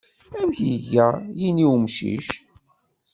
[0.37, 1.07] Amek iga
[1.39, 2.35] yini n umcic-a?